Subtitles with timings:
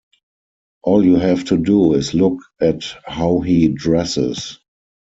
[0.81, 4.57] All you have to do is look at how he dresses.